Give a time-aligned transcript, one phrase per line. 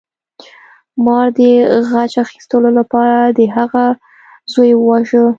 [1.05, 1.39] مار د
[1.89, 3.85] غچ اخیستلو لپاره د هغه
[4.53, 5.23] زوی وواژه.